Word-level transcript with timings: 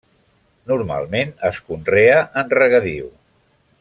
Normalment 0.71 1.35
es 1.49 1.59
conrea 1.67 2.17
en 2.43 2.51
regadiu. 2.63 3.13